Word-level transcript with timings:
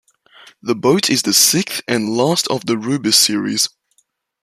The 0.63 0.73
boat 0.73 1.11
is 1.11 1.21
the 1.21 1.31
sixth 1.31 1.83
and 1.87 2.09
last 2.17 2.47
of 2.47 2.65
the 2.65 2.73
"Rubis" 2.75 3.13
series. 3.13 3.69